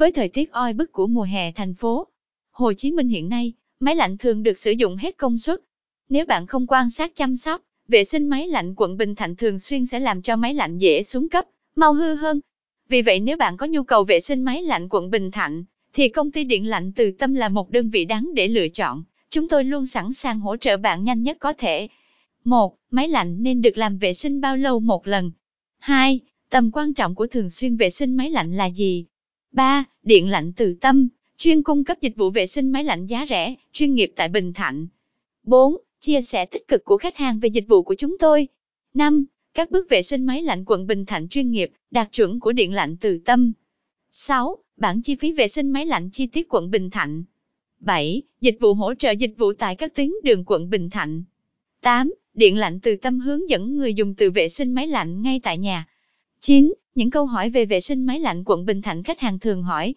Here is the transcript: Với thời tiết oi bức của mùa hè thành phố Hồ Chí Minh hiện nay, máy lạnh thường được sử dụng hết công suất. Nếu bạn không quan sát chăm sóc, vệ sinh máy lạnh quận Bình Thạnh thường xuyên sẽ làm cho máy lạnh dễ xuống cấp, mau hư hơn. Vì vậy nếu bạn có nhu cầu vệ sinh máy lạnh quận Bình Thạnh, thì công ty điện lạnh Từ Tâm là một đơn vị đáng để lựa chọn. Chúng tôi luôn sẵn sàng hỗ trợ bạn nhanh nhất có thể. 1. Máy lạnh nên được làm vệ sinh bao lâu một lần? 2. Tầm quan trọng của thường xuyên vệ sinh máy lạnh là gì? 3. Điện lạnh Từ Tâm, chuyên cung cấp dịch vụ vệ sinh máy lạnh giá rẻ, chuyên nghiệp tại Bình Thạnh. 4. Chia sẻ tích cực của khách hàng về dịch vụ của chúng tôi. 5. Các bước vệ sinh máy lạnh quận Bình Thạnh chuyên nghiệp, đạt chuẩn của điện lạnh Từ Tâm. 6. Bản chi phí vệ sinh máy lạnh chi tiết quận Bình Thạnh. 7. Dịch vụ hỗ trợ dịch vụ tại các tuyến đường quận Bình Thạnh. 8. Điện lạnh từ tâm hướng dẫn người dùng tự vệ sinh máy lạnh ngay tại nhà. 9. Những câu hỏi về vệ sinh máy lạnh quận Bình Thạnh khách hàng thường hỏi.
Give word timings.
Với 0.00 0.12
thời 0.12 0.28
tiết 0.28 0.52
oi 0.52 0.72
bức 0.72 0.92
của 0.92 1.06
mùa 1.06 1.22
hè 1.22 1.52
thành 1.52 1.74
phố 1.74 2.06
Hồ 2.50 2.72
Chí 2.72 2.92
Minh 2.92 3.08
hiện 3.08 3.28
nay, 3.28 3.52
máy 3.80 3.94
lạnh 3.94 4.18
thường 4.18 4.42
được 4.42 4.58
sử 4.58 4.70
dụng 4.70 4.96
hết 4.96 5.16
công 5.16 5.38
suất. 5.38 5.60
Nếu 6.08 6.26
bạn 6.26 6.46
không 6.46 6.66
quan 6.66 6.90
sát 6.90 7.14
chăm 7.14 7.36
sóc, 7.36 7.62
vệ 7.88 8.04
sinh 8.04 8.28
máy 8.28 8.48
lạnh 8.48 8.74
quận 8.76 8.96
Bình 8.96 9.14
Thạnh 9.14 9.36
thường 9.36 9.58
xuyên 9.58 9.86
sẽ 9.86 10.00
làm 10.00 10.22
cho 10.22 10.36
máy 10.36 10.54
lạnh 10.54 10.78
dễ 10.78 11.02
xuống 11.02 11.28
cấp, 11.28 11.44
mau 11.76 11.94
hư 11.94 12.14
hơn. 12.14 12.40
Vì 12.88 13.02
vậy 13.02 13.20
nếu 13.20 13.36
bạn 13.36 13.56
có 13.56 13.66
nhu 13.66 13.82
cầu 13.82 14.04
vệ 14.04 14.20
sinh 14.20 14.42
máy 14.42 14.62
lạnh 14.62 14.88
quận 14.90 15.10
Bình 15.10 15.30
Thạnh, 15.30 15.64
thì 15.92 16.08
công 16.08 16.30
ty 16.30 16.44
điện 16.44 16.66
lạnh 16.66 16.92
Từ 16.92 17.10
Tâm 17.10 17.34
là 17.34 17.48
một 17.48 17.70
đơn 17.70 17.90
vị 17.90 18.04
đáng 18.04 18.30
để 18.34 18.48
lựa 18.48 18.68
chọn. 18.68 19.02
Chúng 19.30 19.48
tôi 19.48 19.64
luôn 19.64 19.86
sẵn 19.86 20.12
sàng 20.12 20.40
hỗ 20.40 20.56
trợ 20.56 20.76
bạn 20.76 21.04
nhanh 21.04 21.22
nhất 21.22 21.36
có 21.40 21.52
thể. 21.52 21.88
1. 22.44 22.76
Máy 22.90 23.08
lạnh 23.08 23.42
nên 23.42 23.62
được 23.62 23.78
làm 23.78 23.98
vệ 23.98 24.14
sinh 24.14 24.40
bao 24.40 24.56
lâu 24.56 24.80
một 24.80 25.06
lần? 25.06 25.30
2. 25.78 26.20
Tầm 26.50 26.70
quan 26.70 26.94
trọng 26.94 27.14
của 27.14 27.26
thường 27.26 27.50
xuyên 27.50 27.76
vệ 27.76 27.90
sinh 27.90 28.16
máy 28.16 28.30
lạnh 28.30 28.52
là 28.52 28.66
gì? 28.66 29.04
3. 29.52 29.84
Điện 30.02 30.28
lạnh 30.28 30.52
Từ 30.56 30.74
Tâm, 30.80 31.08
chuyên 31.36 31.62
cung 31.62 31.84
cấp 31.84 32.00
dịch 32.00 32.16
vụ 32.16 32.30
vệ 32.30 32.46
sinh 32.46 32.70
máy 32.70 32.84
lạnh 32.84 33.06
giá 33.06 33.26
rẻ, 33.28 33.54
chuyên 33.72 33.94
nghiệp 33.94 34.12
tại 34.16 34.28
Bình 34.28 34.52
Thạnh. 34.52 34.86
4. 35.42 35.76
Chia 36.00 36.22
sẻ 36.22 36.46
tích 36.46 36.68
cực 36.68 36.84
của 36.84 36.96
khách 36.96 37.16
hàng 37.16 37.40
về 37.40 37.48
dịch 37.48 37.64
vụ 37.68 37.82
của 37.82 37.94
chúng 37.94 38.18
tôi. 38.18 38.48
5. 38.94 39.24
Các 39.54 39.70
bước 39.70 39.90
vệ 39.90 40.02
sinh 40.02 40.24
máy 40.24 40.42
lạnh 40.42 40.64
quận 40.66 40.86
Bình 40.86 41.06
Thạnh 41.06 41.28
chuyên 41.28 41.50
nghiệp, 41.50 41.70
đạt 41.90 42.12
chuẩn 42.12 42.40
của 42.40 42.52
điện 42.52 42.72
lạnh 42.72 42.96
Từ 43.00 43.18
Tâm. 43.24 43.52
6. 44.10 44.58
Bản 44.76 45.02
chi 45.02 45.16
phí 45.16 45.32
vệ 45.32 45.48
sinh 45.48 45.70
máy 45.70 45.86
lạnh 45.86 46.10
chi 46.12 46.26
tiết 46.26 46.46
quận 46.48 46.70
Bình 46.70 46.90
Thạnh. 46.90 47.24
7. 47.80 48.22
Dịch 48.40 48.56
vụ 48.60 48.74
hỗ 48.74 48.94
trợ 48.94 49.10
dịch 49.10 49.34
vụ 49.38 49.52
tại 49.52 49.76
các 49.76 49.94
tuyến 49.94 50.10
đường 50.24 50.44
quận 50.46 50.70
Bình 50.70 50.90
Thạnh. 50.90 51.22
8. 51.80 52.12
Điện 52.34 52.56
lạnh 52.56 52.80
từ 52.80 52.96
tâm 52.96 53.20
hướng 53.20 53.48
dẫn 53.48 53.76
người 53.76 53.94
dùng 53.94 54.14
tự 54.14 54.30
vệ 54.30 54.48
sinh 54.48 54.72
máy 54.72 54.86
lạnh 54.86 55.22
ngay 55.22 55.40
tại 55.42 55.58
nhà. 55.58 55.86
9. 56.40 56.72
Những 56.94 57.10
câu 57.10 57.26
hỏi 57.26 57.50
về 57.50 57.66
vệ 57.66 57.80
sinh 57.80 58.06
máy 58.06 58.18
lạnh 58.18 58.44
quận 58.44 58.64
Bình 58.64 58.82
Thạnh 58.82 59.02
khách 59.02 59.20
hàng 59.20 59.38
thường 59.38 59.62
hỏi. 59.62 59.94